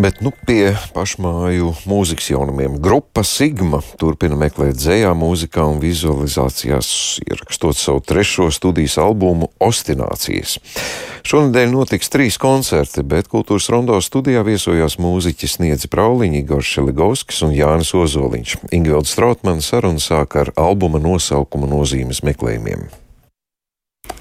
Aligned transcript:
Bet 0.00 0.22
nu, 0.24 0.30
pie 0.48 0.72
pašmāju 0.96 1.74
mūzikas 1.84 2.30
jaunumiem 2.30 2.78
grupa 2.80 3.20
Sigma 3.28 3.82
turpina 4.00 4.38
meklēt 4.40 4.78
dzējā, 4.80 5.10
mūzikā 5.18 5.66
un 5.68 5.82
vizualizācijās, 5.82 6.88
ierakstot 7.26 7.76
savu 7.76 8.00
trešo 8.00 8.48
studijas 8.54 8.96
albumu 9.02 9.50
Ostinācijas. 9.60 10.56
Šonadēļ 11.28 11.68
notiks 11.74 12.08
trīs 12.10 12.40
koncerti, 12.40 13.04
bet 13.04 13.28
kultūras 13.32 13.68
rondo 13.72 14.00
studijā 14.00 14.40
viesojās 14.48 14.96
mūziķis 15.02 15.58
Sniedzi 15.58 15.92
Prauliņa, 15.92 16.40
Igors 16.40 16.72
Šeligovskis 16.72 17.44
un 17.44 17.52
Jānis 17.54 17.92
Ozoliņš. 17.92 18.56
Ingvilds 18.72 19.12
Strautmans 19.12 19.68
sarunu 19.68 20.00
sāk 20.00 20.40
ar 20.40 20.54
albuma 20.56 21.02
nosaukuma 21.04 21.68
nozīmes 21.68 22.24
meklējumiem. 22.24 22.88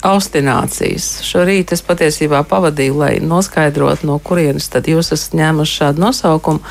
Austinācijas. 0.02 1.20
Šorīt 1.26 1.72
es 1.76 1.84
patiesībā 1.86 2.42
pavadīju, 2.50 2.96
lai 2.98 3.12
noskaidrotu, 3.22 4.08
no 4.10 4.18
kurienes 4.24 4.70
tad 4.74 4.90
jūs 4.90 5.12
esat 5.14 5.36
ņēmuši 5.38 5.78
šādu 5.78 6.02
nosaukumu. 6.02 6.62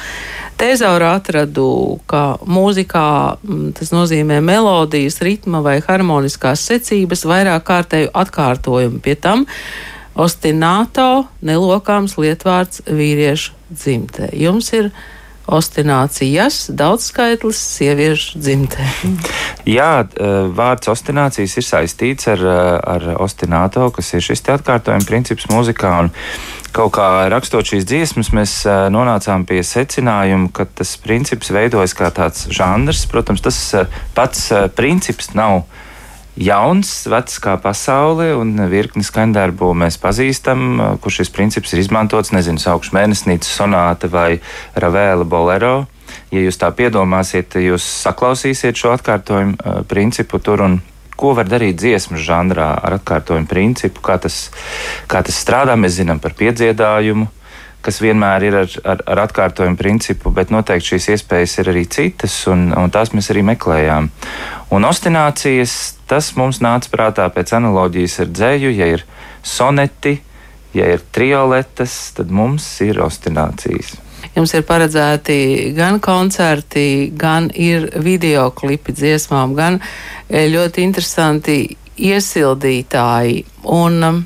Tezauru 0.60 1.06
atradu, 1.08 1.66
ka 2.10 2.40
mūzikā 2.42 3.06
tas 3.78 3.92
nozīmē 3.94 4.40
melodijas, 4.44 5.20
ritma 5.24 5.62
vai 5.64 5.78
harmoniskās 5.86 6.66
secības, 6.72 7.24
vairāk 7.30 7.64
kārtēju 7.70 8.10
atkārtojumu. 8.22 8.98
Pie 9.04 9.14
tam 9.14 9.46
ostināto 10.18 11.24
nelokāms 11.46 12.18
lietvārds 12.18 12.82
vīriešu 12.90 13.54
dzimtē. 13.70 14.34
Jums 14.36 14.74
ir 14.74 14.90
ostinācijas, 15.50 16.68
daudzskaitlis 16.72 17.58
sieviešu 17.76 18.38
dzimtē. 18.40 18.86
Jā, 19.68 20.06
vārds 20.56 20.90
ostinācijas 20.92 21.56
ir 21.58 21.66
saistīts 21.66 22.30
ar, 22.30 22.44
ar 22.94 23.06
ostināto, 23.20 23.88
kas 23.94 24.14
ir 24.14 24.24
šis 24.24 24.44
atkārtojuma 24.56 25.06
princips 25.08 25.48
mūzikā. 25.50 25.92
Un 26.04 26.12
kaut 26.74 26.94
kā 26.96 27.08
rakstot 27.32 27.66
šīs 27.66 27.86
dziesmas, 27.90 28.32
mēs 28.36 28.56
nonācām 28.94 29.44
pie 29.48 29.60
secinājuma, 29.66 30.52
ka 30.54 30.68
tas 30.80 30.94
princips 31.02 31.50
veidojas 31.54 31.96
kā 31.98 32.12
tāds 32.14 32.46
žanrs. 32.54 33.04
Protams, 33.10 33.42
tas 33.44 33.60
pats 34.16 34.48
princips 34.78 35.34
nav 35.34 35.64
jauns, 36.40 36.90
vecs 37.10 37.38
kā 37.42 37.56
pasaule, 37.60 38.30
un 38.38 38.54
virkni 38.70 39.04
skaņdarbu 39.06 39.72
mēs 39.82 39.98
pazīstam, 40.00 40.98
kur 41.02 41.14
šis 41.14 41.32
princips 41.34 41.74
ir 41.74 41.82
izmantots, 41.84 42.32
nezinu, 42.34 42.62
saukšu 42.62 42.96
mēnesnīcas 42.96 43.56
sonāte 43.60 44.10
vai 44.12 44.40
ravēla 44.74 45.26
bolero. 45.28 45.74
Ja 46.34 46.42
jūs 46.42 46.58
tā 46.58 46.70
piedomāsiet, 46.74 47.54
jūs 47.60 47.84
saklausīsiet 48.04 48.78
šo 48.78 48.94
atkārtojumu 48.96 49.58
uh, 49.58 49.82
principu 49.86 50.40
tur 50.42 50.64
un 50.66 50.80
ko 51.20 51.34
var 51.36 51.50
darīt 51.50 51.76
dziesmu 51.78 52.18
žanrā 52.18 52.70
ar 52.80 52.96
atkārtojumu 52.96 53.46
principu, 53.50 54.02
kā 54.02 54.16
tas, 54.22 54.48
kā 55.10 55.20
tas 55.26 55.36
strādā. 55.36 55.76
Mēs 55.76 55.98
zinām 56.00 56.22
par 56.22 56.34
piedziedājumu, 56.38 57.28
kas 57.84 58.00
vienmēr 58.02 58.46
ir 58.48 58.56
ar, 58.62 58.74
ar, 58.92 59.02
ar 59.14 59.22
atkārtojumu 59.26 59.78
principu, 59.80 60.32
bet 60.34 60.52
noteikti 60.52 60.94
šīs 60.94 61.08
iespējas 61.16 61.58
ir 61.62 61.70
arī 61.72 61.84
citas, 61.90 62.36
un, 62.50 62.68
un 62.76 62.92
tās 62.92 63.14
mēs 63.16 63.30
arī 63.32 63.44
meklējām. 63.52 64.10
Un 64.74 64.88
ostinācijas, 64.88 65.76
tas 66.10 66.32
mums 66.38 66.60
nāca 66.64 66.92
prātā 66.92 67.28
pēc 67.32 67.54
analoģijas 67.58 68.20
ar 68.24 68.30
dzēju, 68.34 68.74
ja 68.76 68.92
ir 68.96 69.06
soneti, 69.42 70.18
ja 70.76 70.92
ir 70.94 71.02
trioletes, 71.12 71.96
tad 72.16 72.30
mums 72.30 72.68
ir 72.84 73.00
ostinācijas. 73.02 73.96
Jums 74.36 74.52
ir 74.54 74.62
paredzēti 74.68 75.72
gan 75.74 75.98
koncerti, 76.02 77.10
gan 77.16 77.48
ir 77.50 77.88
video 78.04 78.50
klipi 78.54 78.94
dziesmām, 78.94 79.56
gan 79.58 79.80
eh, 79.80 80.46
ļoti 80.52 80.84
interesanti 80.84 81.56
iesildītāji. 82.00 83.40
Un, 83.74 84.04
um, 84.04 84.20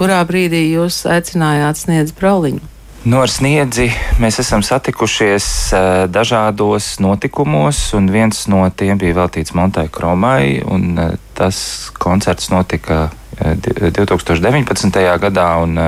kurā 0.00 0.20
brīdī 0.24 0.64
jūs 0.72 1.04
aicinājāt 1.04 1.84
sniedz 1.84 2.16
brauliņu? 2.16 2.62
No 3.00 3.14
nu, 3.14 3.20
ar 3.24 3.30
sniedzi 3.32 3.86
mēs 4.20 4.42
esam 4.42 4.60
satikušies 4.60 5.44
uh, 5.72 5.84
dažādos 6.12 6.98
notikumos, 7.00 7.78
un 7.96 8.10
viens 8.12 8.42
no 8.52 8.66
tiem 8.76 9.00
bija 9.00 9.16
veltīts 9.22 9.54
Montai 9.56 9.86
Kromai. 9.88 10.60
Uh, 10.60 11.14
tas 11.32 11.88
koncerts 11.96 12.50
notika 12.52 13.06
uh, 13.08 13.56
2019. 13.56 15.00
gadā, 15.24 15.48
un 15.64 15.80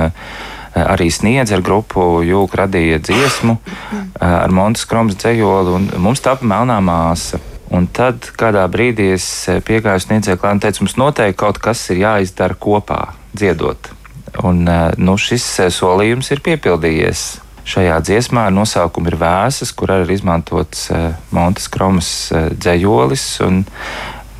arī 0.73 1.11
sniedz 1.13 1.53
ar 1.53 1.61
grupu 1.61 2.23
Jūka 2.25 2.63
radīja 2.63 2.97
dziesmu 2.97 3.59
ar 4.17 4.49
Montas 4.49 4.87
Kromas 4.89 5.19
dzējoli, 5.21 5.75
un 5.77 5.89
mums 6.01 6.25
tapa 6.25 6.49
melnā 6.49 6.79
māsa. 6.81 7.37
Un 7.69 7.85
tad 7.93 8.25
kādā 8.37 8.65
brīdī 8.69 9.11
es 9.13 9.27
piegāju 9.69 10.01
sniedzēju 10.07 10.41
klāte 10.41 10.57
un 10.57 10.63
teicu, 10.65 10.85
mums 10.85 10.97
noteikti 10.97 11.43
kaut 11.45 11.61
kas 11.61 11.85
ir 11.93 12.01
jāizdara 12.07 12.57
kopā, 12.57 13.03
dziedot. 13.37 13.93
Un, 14.41 14.65
nu, 14.97 15.13
šis 15.21 15.45
solījums 15.75 16.31
ir 16.33 16.41
piepildījies. 16.45 17.23
Šajā 17.69 17.99
dziesmā 18.03 18.47
ar 18.49 18.55
nosaukumu 18.55 19.11
ir 19.11 19.17
vēsas, 19.21 19.71
kur 19.77 19.93
arī 19.93 20.07
ir 20.09 20.17
izmantots 20.17 20.89
Montes 21.31 21.69
Kromas 21.71 22.09
dzējolis. 22.33 23.27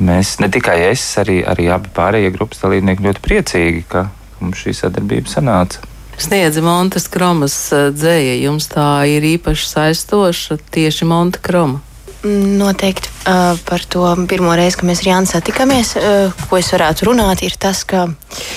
Mēs, 0.04 0.34
ne 0.42 0.50
tikai 0.52 0.80
es, 0.90 1.06
arī, 1.22 1.40
arī 1.48 1.70
abi 1.72 1.94
pārējie 1.94 2.34
grupas 2.34 2.64
dalībnieki 2.66 3.06
ļoti 3.06 3.24
priecīgi, 3.24 3.86
ka 3.88 4.08
mums 4.42 4.66
šī 4.66 4.74
sadarbība 4.82 5.32
sanāca. 5.32 5.86
Sniedza 6.20 6.62
Montes 6.66 7.08
Kromas 7.14 7.56
dzēja, 7.72 8.36
jums 8.44 8.68
tā 8.74 9.06
ir 9.10 9.24
īpaši 9.38 9.70
saistoša 9.70 10.60
tieši 10.74 11.08
Monte 11.10 11.42
Kroma. 11.46 11.80
Noteikti 12.24 13.10
uh, 13.28 13.58
par 13.68 13.84
to 13.92 14.06
pirmo 14.32 14.54
reizi, 14.56 14.78
kad 14.80 14.88
mēs 14.88 15.02
ar 15.04 15.10
Jānu 15.10 15.28
satikāmies, 15.28 15.96
uh, 16.00 16.46
ko 16.48 16.60
es 16.60 16.70
varētu 16.72 17.10
runāt, 17.10 17.44
ir 17.44 17.58
tas, 17.60 17.82
ka 17.88 18.06
uh, 18.08 18.53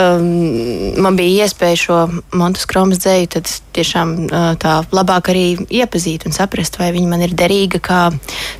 um, 0.00 0.24
man 1.02 1.16
bija 1.18 1.44
iespēja 1.44 1.78
šo 1.78 1.98
Montes 2.36 2.66
Kromas 2.70 3.02
dzēju 3.02 3.42
tiešām 3.76 4.14
uh, 4.26 4.48
tā 4.60 4.80
labāk 4.94 5.30
arī 5.32 5.44
iepazīt 5.68 6.26
un 6.28 6.34
saprast, 6.36 6.80
vai 6.80 6.90
viņa 6.96 7.10
man 7.10 7.24
ir 7.26 7.36
derīga 7.36 7.82
kā, 7.84 8.00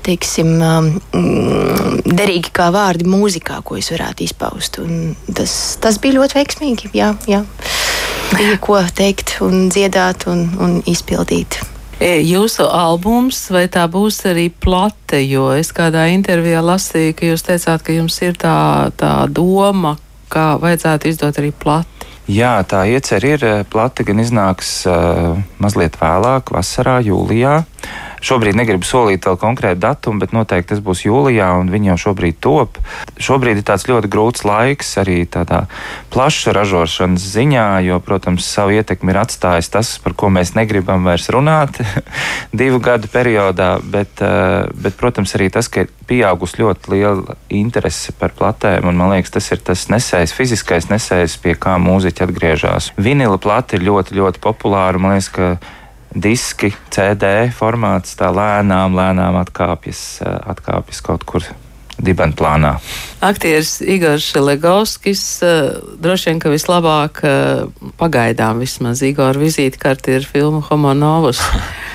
teiksim, 0.06 0.52
um, 0.60 0.92
derīga 2.04 2.54
kā 2.60 2.70
vārdi 2.74 3.08
mūzikā, 3.10 3.62
ko 3.64 3.80
es 3.80 3.90
varētu 3.94 4.26
izpaust. 4.28 4.80
Un 4.84 5.16
tas, 5.34 5.56
tas 5.82 5.98
bija 6.02 6.20
ļoti 6.20 6.40
veiksmīgi, 6.40 6.94
jā, 6.96 7.14
jā. 7.30 7.44
Bija 8.36 8.56
ko 8.62 8.78
teikt 8.94 9.38
un 9.42 9.68
dziedāt 9.72 10.28
un, 10.30 10.46
un 10.62 10.78
izpildīt. 10.88 11.58
E, 12.00 12.22
jūsu 12.24 12.64
albums, 12.64 13.42
vai 13.52 13.66
tā 13.68 13.82
būs 13.90 14.22
arī 14.30 14.46
plate? 14.48 15.18
Jo 15.20 15.50
es 15.52 15.68
kādā 15.76 16.06
intervijā 16.14 16.62
lasīju, 16.64 17.16
ka 17.18 17.26
jūs 17.28 17.44
teicāt, 17.44 17.82
ka 17.84 17.92
jums 17.92 18.16
ir 18.24 18.38
tā, 18.40 18.54
tā 18.96 19.10
doma, 19.28 19.98
ka 20.30 20.54
vajadzētu 20.62 21.10
izdot 21.10 21.40
arī 21.42 21.50
plati. 21.52 22.08
Jā, 22.30 22.60
tā 22.62 22.84
iecer 22.86 23.24
ir 23.26 23.44
plati, 23.72 24.06
gan 24.06 24.22
iznāks 24.22 24.84
uh, 24.86 25.34
mazliet 25.58 25.98
vēlāk, 25.98 26.52
vasarā, 26.54 27.00
jūlijā. 27.02 27.56
Uh, 27.64 28.09
Šobrīd 28.20 28.58
negribu 28.58 28.84
solīt 28.84 29.24
vēl 29.24 29.38
konkrētu 29.40 29.80
datumu, 29.80 30.20
bet 30.20 30.34
noteikti 30.36 30.74
tas 30.74 30.82
būs 30.84 31.06
jūlijā, 31.06 31.48
un 31.60 31.70
viņi 31.72 31.92
jau 31.92 31.98
šobrīd 32.06 32.40
top. 32.44 32.76
Šobrīd 33.20 33.60
ir 33.60 33.66
tāds 33.66 33.86
ļoti 33.88 34.10
grūts 34.12 34.44
laiks 34.44 34.92
arī 35.00 35.22
tādā 35.24 35.62
plaša 36.12 36.54
ražošanas 36.56 37.24
ziņā, 37.32 37.66
jo, 37.88 38.00
protams, 38.04 38.44
savu 38.44 38.76
ietekmi 38.76 39.14
ir 39.14 39.22
atstājis 39.22 39.72
tas, 39.72 39.94
par 40.04 40.16
ko 40.18 40.28
mēs 40.32 40.52
negribam 40.58 41.06
vairs 41.08 41.30
runāt 41.32 41.80
divu 42.60 42.82
gadu 42.84 43.08
periodā, 43.12 43.72
bet, 43.80 44.20
eh, 44.20 44.68
bet, 44.74 44.98
protams, 45.00 45.34
arī 45.38 45.48
tas, 45.52 45.70
ka 45.72 45.86
ir 45.86 45.92
pieaugusi 46.10 46.60
ļoti 46.60 46.92
liela 46.92 47.36
interese 47.48 48.12
par 48.18 48.34
platēm, 48.36 48.88
un 48.90 48.98
man 49.00 49.14
liekas, 49.14 49.32
tas 49.38 49.50
ir 49.54 49.64
tas 49.64 49.86
nesējs, 49.92 50.34
fiziskais 50.36 50.90
nesējs, 50.92 51.38
pie 51.40 51.54
kā 51.56 51.78
mūziķi 51.80 52.26
atgriežas. 52.26 52.92
Vinila 53.00 53.38
plata 53.40 53.78
ir 53.78 53.86
ļoti, 53.86 54.18
ļoti 54.18 54.42
populāra. 54.42 55.00
Man 55.00 55.16
liekas, 55.16 55.30
ka 55.32 55.52
diski, 56.14 56.72
CD 56.90 57.50
formāts 57.54 58.16
tā 58.18 58.30
lēnām, 58.34 58.96
lēnām 58.98 59.38
atkāpjas, 59.40 60.04
eh, 60.24 60.38
atkāpjas 60.54 61.02
kaut 61.06 61.24
kur 61.24 61.46
dibenplānā. 62.00 62.78
Aktieris 63.20 63.80
Igors 63.84 64.32
Legovskis 64.34 65.22
eh, 65.44 65.70
droši 66.00 66.30
vien, 66.30 66.42
ka 66.42 66.52
vislabāk 66.52 67.22
eh, 67.24 67.92
pagaidām 68.00 68.62
vismaz 68.64 69.04
Igora 69.06 69.38
vizītkarte 69.38 70.18
ir 70.18 70.26
filma 70.26 70.64
Homo 70.70 70.94
Novus. 70.96 71.42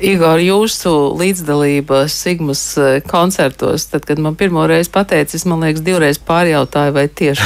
Igor, 0.00 0.40
jūsu 0.42 0.90
līdzdalība 1.18 2.06
Sigmas 2.10 2.60
eh, 2.80 3.00
koncertos, 3.04 3.84
tad, 3.90 4.06
kad 4.08 4.20
man 4.22 4.36
pirmo 4.38 4.64
reizi 4.70 4.90
pateica, 4.92 5.36
es 5.36 5.44
man 5.48 5.64
liekas, 5.64 5.82
divreiz 5.84 6.20
pārjautāju, 6.22 6.94
vai 6.96 7.04
ir. 7.22 7.40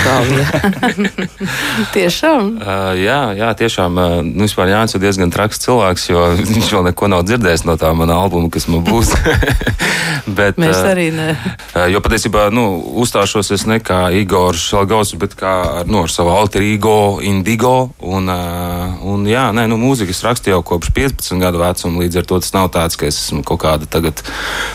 tiešām? 1.97 2.53
Uh, 2.61 2.93
jā, 3.01 3.21
jā, 3.39 3.51
tiešām. 3.59 3.99
Uh, 3.99 4.19
nu, 4.27 4.47
vispār 4.47 4.71
Jānis 4.73 4.97
ir 4.97 5.03
diezgan 5.03 5.33
traks 5.35 5.61
cilvēks, 5.65 6.09
jo 6.13 6.25
viņš 6.55 6.73
vēl 6.77 6.87
neko 6.91 7.11
nav 7.13 7.27
dzirdējis 7.27 7.67
no 7.69 7.77
tā 7.81 7.93
mana 7.97 8.19
albuma, 8.23 8.51
kas 8.53 8.69
man 8.71 8.85
būs. 8.87 9.13
bet, 10.39 10.61
Mēs 10.61 10.79
uh, 10.79 10.93
arī 10.93 11.09
ne. 11.17 11.33
Uh, 11.75 11.87
jo 11.93 12.03
patiesībā, 12.05 12.49
nu, 12.55 12.67
uzstāšos 13.03 13.53
es 13.57 13.67
ne 13.69 13.81
kā 13.83 14.07
Igors 14.15 14.63
Šalgaus, 14.71 15.15
bet 15.19 15.35
kā 15.39 15.85
nu, 15.89 16.05
ar 16.07 16.13
savu 16.13 16.35
alter 16.37 16.65
ego, 16.67 17.19
Indigo. 17.25 17.91
Un, 18.07 18.31
uh, 18.31 18.97
un 19.07 19.27
jā, 19.29 19.49
nē, 19.57 19.67
nu, 19.71 19.81
mūzikas 19.81 20.25
rakstīju 20.27 20.57
jau 20.57 20.65
kopš 20.75 20.93
15 20.97 21.43
gadu 21.43 21.61
vecuma 21.63 22.05
līdz 22.05 22.23
ar 22.23 22.29
to 22.29 22.36
tas 22.43 22.55
nav 22.57 22.71
tāds, 22.75 22.99
ka 22.99 23.09
es 23.09 23.19
esmu 23.21 23.43
kaut 23.47 23.63
kāda 23.65 23.89
tagad 23.91 24.23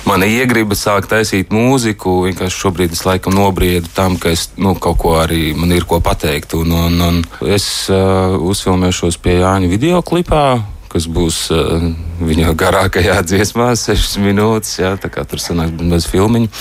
mana 0.07 0.27
iegriba 0.29 0.77
sākt 0.77 1.11
taisīt 1.13 1.53
mūziku. 1.53 2.21
Vienkārši 2.29 2.61
šobrīd 2.65 2.97
es 2.97 3.05
laikam 3.07 3.37
nobriedu 3.37 3.91
tam, 3.95 4.17
ka 4.21 4.33
es 4.33 4.49
nu, 4.57 4.75
kaut 4.75 4.99
ko 5.01 5.15
arī 5.21 5.51
man 5.57 5.73
ir 5.75 5.87
ko 5.89 6.01
pateikt. 6.03 6.55
Un, 6.59 6.75
un, 6.75 6.99
un 7.07 7.23
es 7.47 7.67
uh, 7.93 8.37
uzfilmēšos 8.51 9.19
pie 9.21 9.39
Jāņa 9.41 9.71
video 9.71 10.03
klipā 10.05 10.45
kas 10.91 11.05
būs 11.07 11.37
uh, 11.55 11.83
viņa 12.19 12.51
garākajā 12.59 13.19
dziesmā, 13.29 13.71
6 13.79 14.17
minūtes. 14.25 14.79
Jā, 14.81 14.95
tā 14.99 15.11
kā 15.13 15.23
tur 15.27 15.39
sanāks 15.39 15.77
bez 15.79 16.07
filmiņa. 16.11 16.51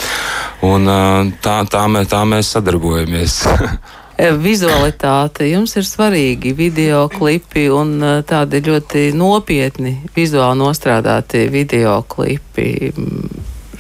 Un, 0.67 0.87
uh, 0.87 1.33
tā, 1.43 1.61
tā, 1.71 1.87
mē, 1.91 2.05
tā 2.11 2.23
mēs 2.29 2.55
sadarbojamies. 2.57 3.41
Vizualitāte 4.21 5.47
jums 5.49 5.73
ir 5.81 5.87
svarīgi, 5.89 6.53
video 6.53 7.07
klipi 7.09 7.71
un 7.73 7.95
tādi 8.29 8.61
ļoti 8.67 9.07
nopietni 9.17 9.95
vizuāli 10.17 10.61
nostrādāti 10.61 11.47
video 11.49 12.03
klipi. 12.05 12.91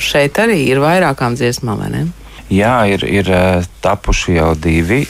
Šeit 0.00 0.40
arī 0.40 0.62
ir 0.70 0.81
vairākām 0.81 1.37
dziesmām, 1.37 1.84
vai 1.84 1.90
ne? 1.92 2.06
Jā, 2.50 2.81
ir, 2.90 3.04
ir 3.06 3.28
tapuši 3.78 4.32
jau 4.34 4.48
divi. 4.58 5.04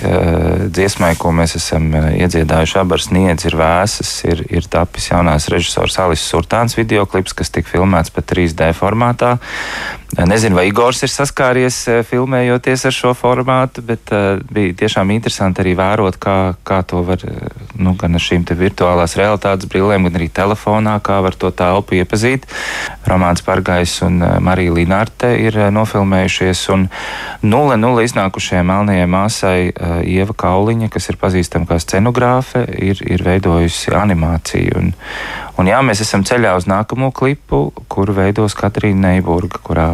Dziesmai, 0.69 1.15
ko 1.17 1.31
mēs 1.33 1.55
esam 1.57 1.87
iedziedājuši, 1.95 2.77
abas 2.83 3.09
niedzes 3.15 3.49
ir 3.49 3.57
vēsas. 3.57 4.11
Ir, 4.29 4.43
ir 4.51 4.67
tapis 4.69 5.09
jaunās 5.09 5.49
režisors 5.49 5.97
Alis 6.03 6.27
Surtāns 6.27 6.77
video 6.77 7.07
klips, 7.09 7.33
kas 7.39 7.49
tika 7.55 7.71
filmēts 7.71 8.13
pat 8.13 8.29
3D 8.35 8.75
formātā. 8.77 9.39
Nezinu, 10.11 10.57
vai 10.59 10.67
Igors 10.67 11.05
ir 11.07 11.11
saskāries 11.13 11.77
filmējoties 12.09 12.83
ar 12.89 12.95
šo 12.95 13.13
formātu, 13.15 13.83
bet 13.87 14.11
bija 14.51 14.75
tiešām 14.83 15.13
interesanti 15.15 15.63
arī 15.63 15.77
vērot, 15.79 16.19
kā, 16.19 16.35
kā 16.67 16.81
to 16.83 17.05
var 17.07 17.23
nu, 17.79 17.95
gan 17.99 18.19
ar 18.19 18.25
šīm 18.25 18.43
virtuālās 18.59 19.15
realitātes 19.21 19.71
brillēm, 19.71 20.09
gan 20.09 20.19
arī 20.19 20.27
telefonā, 20.35 20.97
kā 21.07 21.21
var 21.23 21.39
to 21.39 21.53
telpu 21.55 22.01
iepazīt. 22.01 22.49
Romāns 23.07 23.45
Pargais 23.47 23.95
un 24.03 24.19
Marija 24.43 24.75
Linārte 24.75 25.31
ir 25.39 25.57
nofilmējušies. 25.71 26.67
Un, 26.75 26.89
Nulle 27.41 27.77
nulle 27.81 28.03
iznākušajai 28.05 28.65
melnajai 28.69 29.07
māsai 29.09 29.71
uh, 29.71 30.01
Ieva 30.05 30.35
Kauliņa, 30.37 30.91
kas 30.93 31.09
ir 31.09 31.17
pazīstama 31.21 31.65
kā 31.71 31.79
scenogrāfe, 31.81 32.67
ir, 32.77 33.01
ir 33.07 33.25
veidojusi 33.25 33.95
animāciju. 33.97 34.77
Un, 34.77 34.93
un 35.59 35.71
jā, 35.71 35.81
mēs 35.87 36.05
esam 36.05 36.25
ceļā 36.27 36.55
uz 36.59 36.69
nākamo 36.71 37.11
klipu, 37.17 37.69
kuru 37.91 38.17
veidos 38.17 38.57
Katrīna 38.59 39.11
Neiburga, 39.11 39.61
kurā, 39.65 39.89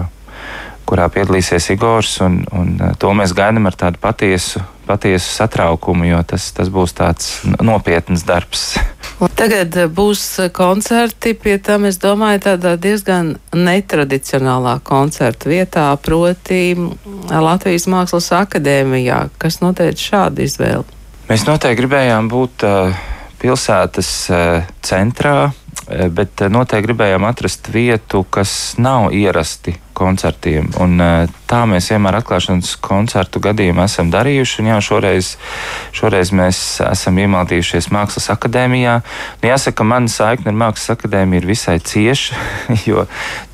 kurā 0.88 1.08
piedalīsies 1.12 1.70
Igors. 1.74 2.18
Un, 2.24 2.42
un 2.52 2.76
to 3.00 3.12
mēs 3.16 3.34
gaidām 3.36 3.68
ar 3.70 3.78
tādu 3.78 4.00
patiesu, 4.02 4.62
patiesu 4.86 5.32
satraukumu, 5.38 6.08
jo 6.10 6.20
tas, 6.28 6.50
tas 6.56 6.70
būs 6.72 6.96
tāds 6.98 7.32
nopietns 7.60 8.26
darbs. 8.28 8.74
Tagad 9.16 9.76
eh, 9.80 9.88
būs 9.88 10.22
koncerti, 10.52 11.32
pie 11.40 11.56
tam 11.64 11.86
es 11.88 11.96
domāju, 12.02 12.42
tādā 12.50 12.74
diezgan 12.76 13.36
netradicionālā 13.56 14.76
koncerta 14.84 15.48
vietā, 15.48 15.86
proti 16.04 16.76
Latvijas 17.32 17.88
Mākslas 17.88 18.28
akadēmijā. 18.36 19.26
Kas 19.40 19.62
noteica 19.64 20.08
šādu 20.10 20.44
izvēli? 20.44 20.96
Mēs 21.30 21.46
noteikti 21.48 21.80
gribējām 21.80 22.28
būt 22.30 22.66
uh, 22.68 23.06
pilsētas 23.46 24.10
uh, 24.34 24.74
centrā, 24.82 25.38
bet 25.86 26.42
noteikti 26.50 26.88
gribējām 26.88 27.24
atrast 27.28 27.68
vietu, 27.70 28.24
kas 28.30 28.74
nav 28.82 29.12
ierasti 29.14 29.76
koncertiem. 29.96 30.68
Un, 30.82 30.98
tā 31.48 31.60
mēs 31.68 31.88
vienmēr 31.92 32.18
atklāšanas 32.18 32.74
koncertu 32.84 33.40
gadījumā 33.44 33.86
esam 33.88 34.10
darījuši. 34.12 34.58
Un, 34.62 34.70
jā, 34.72 34.80
šoreiz, 34.84 35.30
šoreiz 35.96 36.32
mēs 36.36 36.60
esam 36.84 37.20
iemācījušies 37.22 37.88
Mākslas 37.94 38.28
akadēmijā. 38.34 38.98
Nu, 39.40 39.48
jāsaka, 39.48 39.86
mana 39.86 40.12
saikne 40.12 40.52
ar 40.52 40.58
Mākslas 40.66 40.96
akadēmiju 40.96 41.44
ir 41.44 41.50
visai 41.54 41.78
cieša, 41.80 42.42
jo 42.88 43.06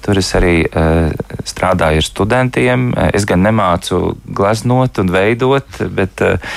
tur 0.02 0.18
es 0.18 0.32
arī 0.38 0.56
uh, 0.66 1.12
strādāju 1.48 2.02
ar 2.02 2.06
studentiem. 2.06 2.88
Es 3.14 3.26
gan 3.28 3.42
nemācu 3.44 4.16
gleznot 4.26 5.00
un 5.02 5.12
veidot, 5.12 5.68
bet 5.94 6.22
uh, 6.24 6.56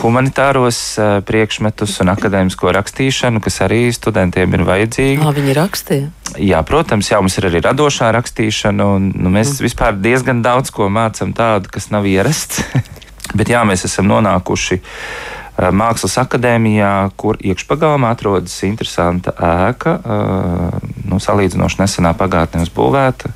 humanitāros 0.00 0.80
uh, 0.98 1.18
priekšmetus 1.26 1.98
un 2.04 2.12
akadēmisko 2.14 2.72
rakstīšanu, 2.76 3.42
kas 3.44 3.60
arī 3.66 3.86
studentiem 3.94 4.56
ir 4.56 4.66
vajadzīgi. 4.68 5.20
Kā 5.22 5.34
viņi 5.36 5.56
rakstīja? 5.60 6.10
Jā, 6.42 6.60
protams, 6.66 7.12
jā, 7.12 7.20
mums 7.22 7.38
ir 7.40 7.48
arī 7.50 7.62
radošā 7.64 8.10
rakstīšana, 8.16 8.90
un 8.98 9.12
nu, 9.14 9.32
mēs 9.32 9.56
mm. 9.56 9.64
vispār 9.68 9.96
diezgan 10.00 10.42
daudz 10.44 10.74
ko 10.74 10.90
mācām 10.92 11.32
tādu, 11.36 11.72
kas 11.72 11.90
nav 11.94 12.08
ierasts. 12.10 12.64
Bet 13.38 13.50
jā, 13.50 13.64
mēs 13.66 13.82
esam 13.88 14.06
nonākuši 14.10 14.78
uh, 14.78 15.35
Mākslas 15.56 16.18
akadēmijā, 16.20 16.92
kur 17.16 17.38
iekšpagalmā 17.40 18.12
atrodas 18.12 18.58
interesanta 18.68 19.32
ēka, 19.32 19.96
uh, 19.96 20.92
nu, 21.08 21.20
salīdzinoši 21.22 21.80
nesenā 21.80 22.12
pagātnē 22.18 22.66
uzbūvēta, 22.66 23.32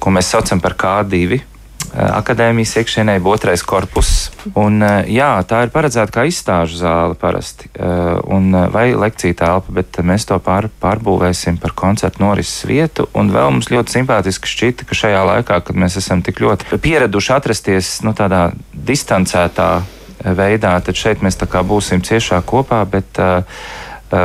ko 0.00 0.14
mēs 0.14 0.32
saucam 0.32 0.64
par 0.64 0.78
K2 0.80 1.42
Eh, 1.88 2.04
akadēmijas 2.04 2.74
iekšienē, 2.82 3.14
otrais 3.24 3.62
korpus. 3.64 4.28
Un, 4.52 4.82
eh, 4.82 5.08
jā, 5.08 5.30
tā 5.48 5.62
ir 5.64 5.70
paredzēta 5.72 6.12
kā 6.12 6.26
izstāžu 6.28 6.76
zāle 6.76 7.16
parasti, 7.16 7.70
eh, 7.72 8.20
un, 8.28 8.52
vai 8.70 8.92
lekcija 8.92 9.34
telpa, 9.34 9.72
bet 9.72 9.96
mēs 10.04 10.26
to 10.26 10.38
pār, 10.38 10.68
pārbūvēsim 10.82 11.58
par 11.58 11.72
koncertu 11.72 12.20
norises 12.20 12.66
vietu. 12.68 13.08
Un 13.14 13.30
vēl 13.30 13.50
mums 13.50 13.70
ļoti 13.72 13.88
simpātiski 13.96 14.44
šķita, 14.44 14.84
ka 14.84 14.94
šajā 14.94 15.22
laikā, 15.24 15.64
kad 15.64 15.76
mēs 15.76 15.96
esam 15.96 16.22
tik 16.22 16.36
ļoti 16.36 16.78
pieraduši 16.78 17.32
atrasties 17.32 18.02
nu, 18.02 18.12
tādā 18.12 18.52
distancētā 18.74 19.82
veidā, 20.24 20.74
tad 20.84 20.98
šeit 20.98 21.22
mēs 21.22 21.38
būsim 21.38 22.02
ciešāk 22.02 22.46
kopā. 22.48 22.84
Bet, 22.90 23.18
uh, 23.18 23.42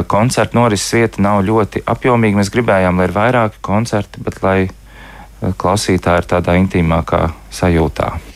koncerta 0.07 0.57
norises 0.57 0.93
vieta 0.93 1.21
nav 1.21 1.43
ļoti 1.43 1.83
apjomīga. 1.85 2.39
Mēs 2.39 2.51
gribējām, 2.53 2.97
lai 2.97 3.09
ir 3.09 3.15
vairāki 3.15 3.61
koncerti, 3.61 4.23
bet 4.23 4.43
lai 4.43 4.69
klausītāji 5.43 6.23
ir 6.23 6.29
tādā 6.35 6.55
intīmākā 6.59 7.25
sajūtā. 7.51 8.32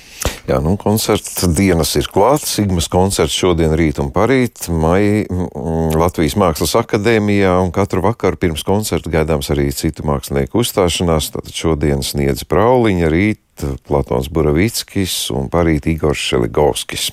Jā, 0.47 0.61
nu, 0.63 0.77
koncerta 0.79 1.49
dienas 1.51 1.89
ir 1.99 2.05
klāts. 2.07 2.53
Sigmas 2.55 2.85
koncerts 2.88 3.35
šodien, 3.35 3.73
rīt 3.75 3.97
un 3.99 4.13
parīt 4.15 4.69
Mai, 4.71 5.25
mm, 5.27 5.97
Latvijas 5.99 6.38
Mākslas 6.39 6.71
akadēmijā, 6.79 7.51
katru 7.75 8.05
vakaru 8.05 8.39
pirms 8.39 8.63
koncerta 8.63 9.11
gaidāms 9.11 9.51
arī 9.51 9.67
citu 9.75 10.07
mākslinieku 10.07 10.63
uzstāšanās. 10.63 11.33
Tātad 11.35 11.51
šodien 11.51 11.99
sniedz 11.99 12.47
Brauliņa, 12.47 13.11
rīt 13.11 13.67
Platons 13.89 14.31
Buravickis 14.31 15.17
un 15.35 15.51
parīt 15.51 15.91
Igors 15.91 16.23
Šeligovskis. 16.29 17.09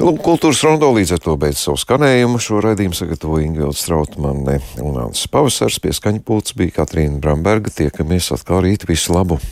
Nu, 0.00 0.16
kultūras 0.16 0.64
rondo 0.64 0.88
līdz 0.96 1.18
ar 1.18 1.24
to 1.28 1.36
beidz 1.36 1.60
savu 1.66 1.76
skanējumu. 1.84 2.40
Šo 2.40 2.64
raidījumu 2.64 2.96
sagatavoja 2.96 3.44
Ingvilds 3.44 3.84
Strautmane 3.84 4.62
un 4.80 5.00
Ants 5.04 5.28
Pavasars. 5.28 5.82
Pie 5.84 5.92
skaņa 5.92 6.24
pults 6.24 6.56
bija 6.56 6.80
Katrīna 6.80 7.20
Bramberga. 7.20 7.76
Tiekamies 7.84 8.32
atkal 8.32 8.64
rīt. 8.64 8.88
Visu 8.88 9.12
labu! 9.12 9.42